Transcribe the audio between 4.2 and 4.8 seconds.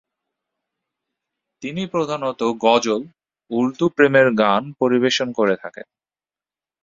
গান